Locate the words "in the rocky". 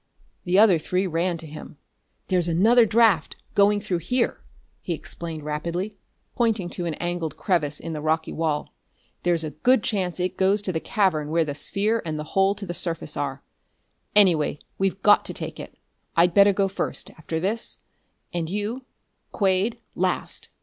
7.79-8.33